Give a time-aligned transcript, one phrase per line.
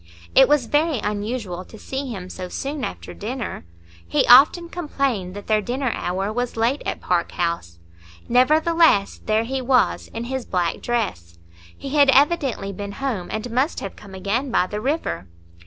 [0.33, 3.65] It was very unusual to see him so soon after dinner!
[4.07, 7.77] He often complained that their dinner hour was late at Park House.
[8.27, 11.37] Nevertheless, there he was, in his black dress;
[11.77, 15.27] he had evidently been home, and must have come again by the river.